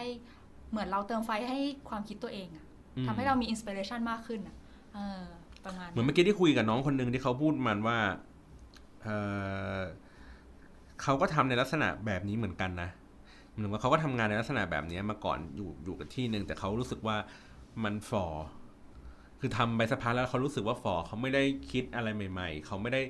[0.71, 2.65] เหมือนเราเติมไฟให้ความคิดตัวเองอะ
[2.97, 4.55] อืมทำให้เรามี inspiration มากขึ้นอะ
[4.93, 5.23] เออ
[5.65, 7.97] ประมาณเหมือนเมื่อกี้ที่คุยกับน้องคนหนึ่งที่เขาพูดมันว่า
[9.03, 9.09] เอ
[9.77, 9.79] อ
[11.01, 12.89] เขาก็ทำในลักษณะแบบนี้เหมือนกันนะ
[13.49, 17.17] เหมือนว่าเขาก็ทำงานในลักษณะแบบนี้มาก่อนอยู่อยู่กับที่หนึ่งแต่เขารู้สึกว่า
[17.83, 18.25] มันฝ่อ
[19.45, 23.01] คือทำไปสักพักแล้วเขารู้สึกว่าฝอเขาไม่ได้คิดอะไรใหม่ ๆ เขาไม่ได้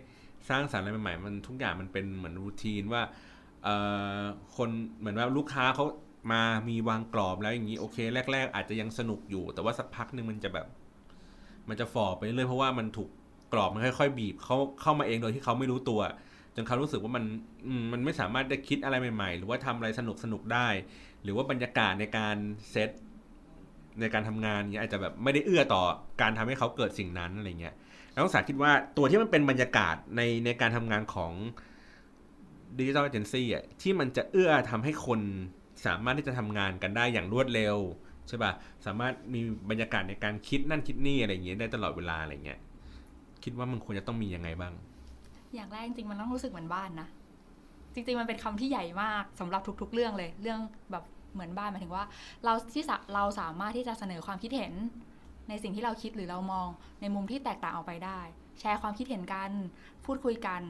[0.49, 3.01] สร้างสรรค์อะไรใหม่ๆ มันทุกอย่างมันเป็นเหมือนรูทีนว่า
[3.63, 3.75] เอ่
[4.19, 4.21] อ
[4.57, 4.69] คน
[4.99, 5.85] เหมือนว่าลูกค้าเขา
[6.31, 7.97] มามีวางกรอบแล้วอย่างนี้โอเค
[8.31, 10.67] แรก ๆ อาจจะยังสนุกอยู่ แต่ว่าสักพักหนึ่งมันจะแบบ
[11.69, 13.09] มันจะฝ่อไปเรื่อยเพราะว่ามันถูก
[13.53, 16.01] กรอบมันค่อยๆบีบเขาเข้ามาเองโดยที่เขาไม่รู้ตัว
[16.55, 17.23] จนเขารู้สึกว่ามัน
[17.93, 20.67] มันไม่สามารถจะคิดอะไรใหม่ ๆ หรือว่าทำอะไรสนุกสนุกได้
[21.23, 22.35] หรือว่าบรรยากาศในการ
[22.71, 22.89] เซต
[23.99, 25.83] ในการทำงานเงี้ยอาจจะแบบไม่ได้เอื้อต่อ
[26.21, 27.75] การทำให้เขาเกิดสิ่งนั้นอะไรเงี้ย
[28.13, 31.31] นักศึกษาคิดว่าตัวที่มันเป็นบรรยากาศในในการทำงานของ
[32.79, 35.19] ดิจิทัลเอเจนซี่อะที่มันจะเอื้อทำให้คน
[35.85, 37.77] สามารถที่จะทำงานกันได้อย่างรวดเร็ว
[38.27, 38.51] ใช่ป่ะ
[38.85, 42.59] สามารถมีบรรยากาศในการคิดนั่นคิดนี่อะไรเงี้ยได้ตลอดเวลาอะไรเงี้ย
[43.43, 44.73] คิดว่ามันควรจะต้องมียังไงบ้าง
[45.55, 47.07] อย่างแรกจริงๆมันต้องรู้สึกเหมือนบ้านนะ
[47.93, 50.59] จริงๆมันเป็นคำที่ใหญ่มากสำหรับทุก ๆ เรื่องเลย เรื่อง
[50.91, 51.03] แบบ
[51.33, 52.05] เหมือนบ้านหมายถึงว่า
[52.45, 52.83] เราที่
[53.15, 54.73] เราสามารถที่จะเสนอความคิดเห็น
[55.49, 56.67] ในสิ่งที่เราคิดหรือเรามอง
[57.01, 58.19] ในมุมที่แตกต่างออกไปได้
[58.59, 59.51] แชร์ความคิดเห็นกัน
[60.05, 60.61] พูดคุยกัน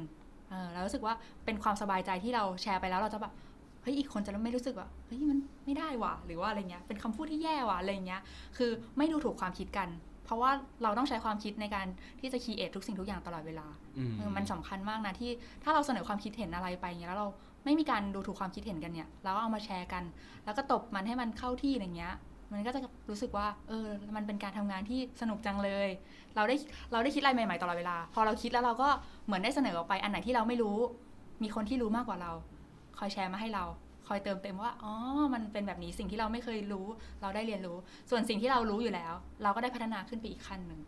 [0.73, 1.13] เรารู้สึกว่า
[1.45, 3.34] เป็นความสบายใจที่เราแชร์ไปแล้วเราจะแบบ
[3.82, 8.21] เฮ้ยอีกคนจะไม่รู้สึกว่าเฮ้ยมันไม่ได้ว่ะหรือว่าอะไรเงี้ยเป็นคำพูดที่แย่ว่ะอะไรเงี้ย
[8.58, 9.89] คือไม่ดูถูกความคิดกัน
[10.34, 10.52] ราะว่า
[10.84, 11.88] เราต้องใช้ความคิดในการ
[12.19, 13.67] ที่จะคีเอททุกสิ่งทุกอย่างตลอดเวลา
[13.98, 15.32] อืมเออมันสำคัญมากนะที่
[15.63, 17.28] ถ้าเราเสนอความคิดเห็นอะไรไปเงี้ยแล้วเรา
[17.65, 20.04] ไม่มีการดูถูกความคิดเห็นกันเนี่ย เราก็เอามาแชร์กัน
[20.46, 22.13] แล้วก็ตบมันให้มันเข้าที่อะไรเงี้ย
[22.52, 25.88] มันก็จะรู้สึกว่า เออ มันเป็นการทำงานที่สนุกจังเลย
[26.36, 26.56] เราได้
[26.91, 28.89] เราได้คิดอะไรใหม่ๆตลอดเวลา พอเราคิดแล้วเราก็
[29.26, 30.78] เหมือนได้เสนอออกไปอันไหนที่เราไม่รู้
[31.43, 32.32] มีคนที่รู้มากกว่าเรา
[33.00, 33.63] คอยแชร์มาให้เรา
[34.07, 34.93] คอยเติมเต็มว่าอ๋อ
[35.33, 36.85] มันเป็นแบบนี้สิ่งที่เราไม่เคยรู้
[37.21, 37.77] เราได้เรียนรู้
[38.09, 39.13] ส่วนสิ่งที่เรารู้อยู่แล้ว
[39.43, 40.79] เราก็ได้พัฒนาขึ้นไปอีกขั้นหนึ่ง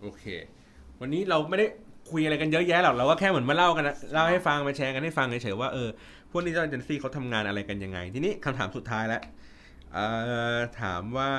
[0.00, 0.24] โอเค
[1.00, 1.66] วันนี้เราไม่ได้
[2.10, 5.88] คุยอะไรกันเยอะแยะหรอกเราก็แค่เหมือนมาเล่ากันนะเล่าให้ฟังมาแชร์กันให้ฟังเฉยๆว่าเออ
[6.30, 9.22] พวกนี้เจ้าเอเจนซี่เขาทำงานอะไรกันยังไง ทีนี้คำถามสุดท้ายแล้ว
[10.80, 11.30] ถามว่า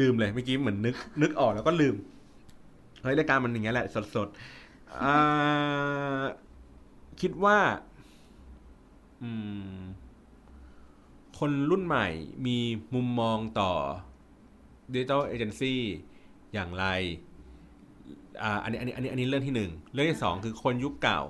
[0.00, 1.94] ลืมเลยเมื่อกี้เหมือนนึก นึกออกแล้วก็ลืม
[3.02, 4.38] เฮ้ยรายการมันอย่างเงี้ยแหละสดๆ
[7.20, 7.58] คิดว่า
[11.38, 12.08] คนรุ่นใหม่
[12.46, 12.58] มี
[12.94, 13.72] มุมมองต่อ
[14.92, 15.80] ดิจิทัลเอเจนซี่
[16.54, 16.86] อย่างไร
[18.42, 21.22] อ่าอันนี้อันนี้อันนี้อันนี้เรื่องที่หนึ่งเรื่องที่สองคือคนยุคเก่า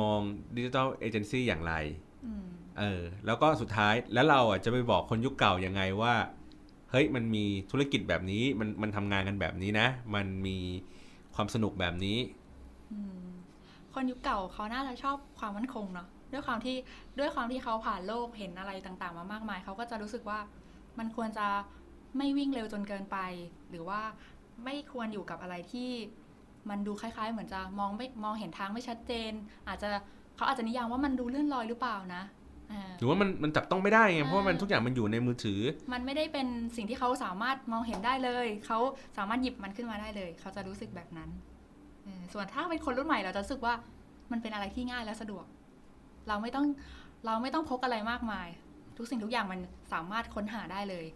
[0.00, 0.20] มอง
[0.56, 1.74] ดิจิทัลเอเจนซี่อย่างไร
[2.26, 2.46] อืม
[2.78, 6.14] เออแล้วก็สุดท้ายแล้วเราอะจะไปบอกคนยุคเก่ายังไงว่า
[6.90, 10.58] เฮ้ยมันมีธุรกิจแบบนี้มันมันทำงานกันแบบนี้นะ มันมี
[11.34, 12.18] ความสนุกแบบนี้
[12.92, 13.26] อืม
[13.94, 16.76] คนยุคเก่าเขาน่าจะชอบความมั่นคงเนาะ ด้วยความที่
[17.18, 20.38] ด้วยความที่เขาผ่านโลกเห็นอะไรต่างๆ มามากมายเขาก็จะรู้สึกว่า
[20.98, 21.46] มันควรจะ
[22.16, 23.18] ไม่วิ่งเร็วจนเกินไป
[23.70, 24.00] หรือว่า
[24.64, 25.90] ไม่ควรอยู่กับอะไรที่
[26.70, 29.32] มันดูคล้ายๆ เหมือนจะมองไม่มองเห็นทางไม่ชัดเจน
[29.68, 29.88] อาจจะ
[30.36, 32.22] เขาอาจจะนิยามว่ามันดูเลื่อนลอยหรือเปล่านะ
[32.72, 35.60] อ่าหรือว่ามันมันจับต้องไม่ได้ไงเพราะว่ามันอ่าทุกอย่างมันอยู่ในมือถือ
[35.92, 36.46] มันไม่ได้เป็น
[36.76, 38.78] สิ่งที่เขาสามารถมองเห็นได้เลย เขา
[39.16, 41.30] สามารถหยิบมันขึ้นมาได้เลย เขาจะรู้สึกแบบนั้น
[42.04, 43.74] เออส่วนถ้าเป็นคนรุ่นใหม่เราจะรู้สึกว่า
[44.32, 45.44] มันเป็นอะไรที่ง่ายและสะดวก
[46.28, 46.66] เราไม่ต้อง
[47.26, 48.48] เราไม่ต้องพกอะไรมากมาย
[48.96, 49.60] ทุกสิ่งทุกอย่างมัน
[49.92, 51.06] สามารถค้นหาได้เลย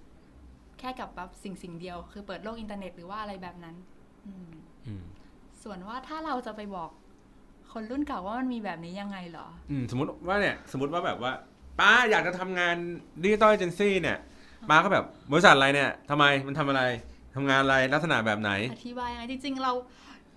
[0.79, 3.75] แค่กับแบบสิ่งสิ่งเดียว คือเปิดโลกอินเทอร์เน็ตหรือว่าอะไรแบบนั้น
[4.27, 4.51] อืม
[4.87, 5.05] อืม
[5.62, 6.90] ส่วนว่าถ้าเราจะไปบอก
[7.73, 11.33] คนรุ่นเก่าว่ามันมีแบบนี้ยังไงเหรอ อืมสมมติว่าเนี่ย สมมติว่าแบบว่า
[11.81, 12.77] ป้าอยากจะทำงาน
[13.22, 14.18] digital agency เนี่ย
[14.70, 16.83] ป้าก็แบบบริษัทอะไรเนี่ยทำไมมันทำอะไร
[17.35, 19.73] ทำงานอะไรลักษณะแบบไหน อธิบายยังไงจริง ๆ เรา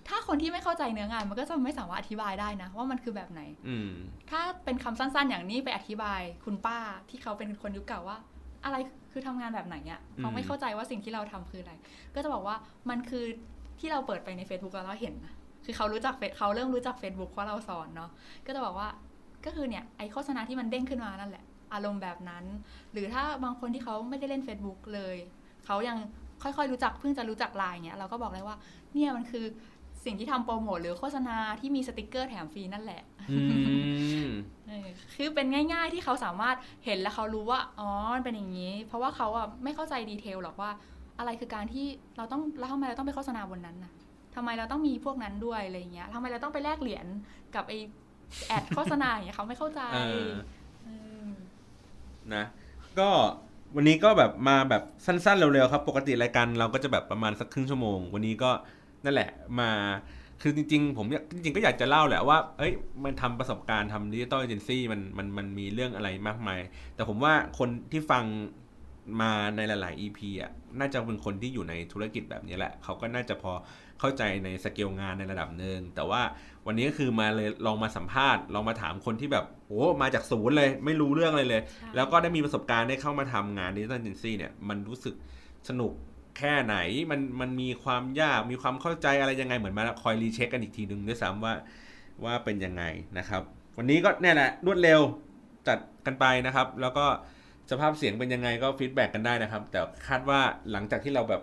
[0.08, 3.90] ถ้าคนที่ไม่เข้าใจเนื้องานมันก็จะไม่สามารถอธิบายได้นะ ว่ามันคือแบบไหนอืม
[4.30, 6.78] ถ้าเป็นคำสั้นๆ อย่างนี้ไปอธิบายคุณป้า
[7.10, 8.18] ที่เขาเป็นคนยุคเก่าว่า
[8.64, 8.76] อะไร
[9.12, 11.72] คือทำงานแบบไหนอะ่ะเขาไม่เข้าใจว่าสิ่งที่เราทำคืออะไร
[12.14, 12.56] ก็จะบอกว่า
[12.90, 13.24] มันคือ
[13.80, 18.10] ที่เราเปิดไปใน Facebook แล้วเราเห็นนะคือเขารู้จักเฟซเขาเริ่มรู้จัก Facebook เพราะเราสอนเนาะ
[18.46, 18.88] ก็จะบอกว่า
[19.44, 22.44] ก็คือเนี่ยไอโฆษณาที่มันเด้งขึ้นมานั่นแหละ อารมณ์แบบนั้น
[22.92, 25.16] หรือถ้าบางคนที่เขาไม่ได้เล่น Facebook เลย
[25.66, 25.96] เขายัง
[26.42, 28.56] ค่อยๆรู้จักเพิ่งจะรู้จักไลน์เนี่ยเราก็บอกเลยว่า
[28.94, 29.44] เนี่ยมันคือ
[30.04, 33.36] สิ่งที่ทำโปรโมทหรือโฆษณาที่มีสติกเกอร์แถมฟรีนั่นแหละอื
[34.26, 34.28] ม
[34.68, 40.70] เออคือเป็นง่าย ๆที่เขาสามารถเห็นแล้วเขารู้ว่าอ๋อมันเป็นอย่างนี้ เพราะว่าเขาอะไม่เข้าใจดีเทลหรอกว่า
[41.18, 41.86] อะไรคือการที่
[42.16, 43.92] เราต้องแล้วทำไมเราต้องไปโฆษณาบนนั้นน่ะ
[44.34, 47.06] ทำไมเราต้องมีพวกนั้นด้วยอะไรอย่างเงี้ยทำไมเราต้องไปแลกเหรียญ
[47.54, 47.74] กับไอ
[48.48, 49.98] แอดโฆษณาอย่างเงี้ยเขาไม่เข้าใจเอ
[50.30, 50.32] อ
[50.84, 50.88] เอ
[51.24, 51.28] อ
[52.34, 52.44] นะ
[52.98, 53.08] ก็
[53.74, 58.50] วันนี้ก็แบบมาแบบสั้นๆเร็วๆครับ ปกติรายการเราก็จะแบบประมาณสักครึ่งชั่วโมง วันนี้ก็
[59.04, 59.70] นั่นแหละอะ
[60.42, 62.72] คือจริงๆ ผมอยากจริงๆก็อยากจะเล่าแหละว่า เอ้ย
[63.04, 66.60] มันทำประสบการณ์ทำ digital agency มันมันมันมีเรื่องอะไรมากมาย
[66.94, 68.24] แต่ผมว่าคนที่ฟัง
[69.20, 73.52] มาในหลาย ๆ EP อะ น่าจะเป็นคนที่อยู่ในธุรกิจแบบนี้แหละ เขาก็น่าจะพอ
[74.00, 76.22] เข้าใจในสเกลงานในระดับหนึ่ง แต่ว่า
[76.66, 85.14] วันนี้ก็คือมาเลยลองมาสัมภาษณ์ ลองมาถามคนที่แบบโอ้มาจากศูนย์เลย ไม่รู้เรื่องอะไรเลยใช่แล้วก็ได้มีประสบการณ์ได้เข้ามาทำงาน digital agency เนี่ย มันรู้สึก
[85.68, 85.92] สนุก
[86.38, 86.76] แค่ไหน
[87.10, 91.54] มันมันมีความยากมีความเข้าใจอะไรยังไงเหมือนมาคอย recheck กันอีกทีหนึ่งด้วยซ้ำว่า
[92.24, 92.84] ว่าเป็นยังไง
[93.18, 93.42] นะครับ
[93.78, 95.00] วันนี้ก็เนี่ยแหละรวดเร็ว
[95.68, 97.06] จัดกันไปนะครับ แล้วก็
[97.70, 101.42] สภาพเสียงเป็นยังไงก็ feedback กันได้นะครับ แต่คาดว่าหลังจากที่เราแบบ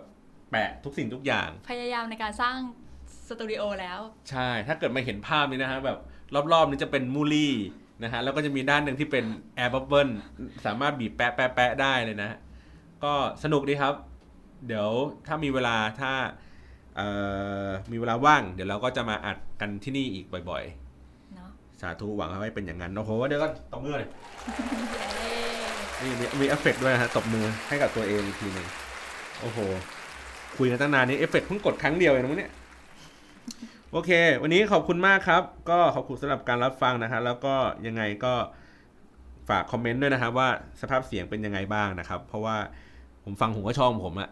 [0.50, 2.56] แปะทุกสิ่งทุกอย่าง พยายามในการสร้าง
[3.28, 3.98] สตูดิโอแล้ว
[4.30, 5.98] ใช่ ถ้าเกิดมาเห็นภาพนี้นะฮะแบบ
[6.52, 7.54] รอบๆนี้จะเป็นมูลี่
[8.02, 9.24] นะฮะแล้วก็จะมีด้านหนึ่งที่เป็น
[9.56, 10.08] air bubble
[10.66, 12.30] สามารถบีบแปะแปะแปะได้เลยนะ
[13.04, 13.12] ก็
[13.44, 13.94] สนุกดีครับ
[14.66, 14.88] เดี๋ยว
[15.26, 16.12] ถ้ามีเวลาถ้า
[16.96, 17.08] เอ่
[17.66, 20.64] อมีเวลาว่าง เดี๋ยวเราก็จะมาอัดกันที่นี่อีกบ่อย
[21.36, 24.10] เนาะๆสาธุหวังให้เป็นอย่างนั้นโอ้โหเดี๋ยวก็ตบมือเลย
[25.98, 28.66] เย้นี่มีมีเอฟเฟกต์ด้วยนะฮะตบมือให้กับตัวเองอีกทีหนึ่ง
[29.40, 29.58] โอ้โห
[30.56, 32.52] คุยกันตั้งนานนี้เอฟเฟกต์เพิ่งกดครั้งเดียวเองนะมั้งเนี่ย
[33.92, 34.10] โอเค
[34.42, 37.54] วันนี้ขอบคุณมากครับ ก็ขอบคุณสำหรับการรับฟังนะฮะแล้วก็
[37.86, 38.34] ยังไงก็
[39.48, 40.48] ฝากคอมเมนต์ด้วยนะครับว่า
[40.80, 42.56] สภาพเสียงเป็นยังไงบ้างนะครับ เพราะว่า
[43.24, 44.28] ผมฟังผมก็ชอบของผมอะ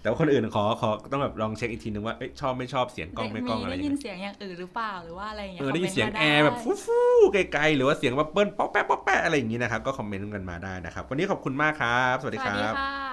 [0.00, 7.00] แต่ว่าคนอื่นขอขอต้องแบบลองเช็คอีกทีนึงว่าเอ้ยชอบไม่ชอบเสียงกล้องไม่กล้องอะไรได้ยังยิไงนเสียงอย่างอื่นหรือเปล่าหรือว่าอะไรอย่างเงี้เอยอได้ยินคมมต์เสียงมาแอร์แบบได้ฟูฟู
[7.32, 13.07] ไกลๆหรือว่าเสียงแบบเบิ้ลป๊อกแป๊ะป๊อกแป๊ะอะไรอย่างนี้นะครับก็คอมเมนต์กันมาได้นะครับ วันนี้ขอบคุณมากครับ สวัสดีสควัสดีรับค่ะ